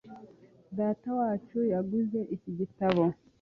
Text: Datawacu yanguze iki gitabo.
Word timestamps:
Datawacu 0.77 1.57
yanguze 1.71 2.19
iki 2.35 2.51
gitabo. 2.59 3.03